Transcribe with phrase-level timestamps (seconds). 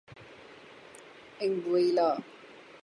[1.39, 2.09] Anguilla